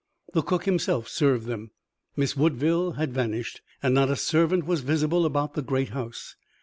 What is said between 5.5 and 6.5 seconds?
the great house.